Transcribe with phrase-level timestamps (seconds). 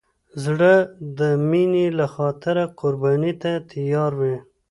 [0.43, 0.73] زړه
[1.19, 1.19] د
[1.49, 4.35] مینې له خاطره قرباني ته تیار وي.